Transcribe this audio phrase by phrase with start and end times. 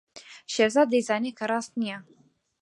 [0.53, 1.99] شێرزاد دەیزانی کە ڕاست نییە.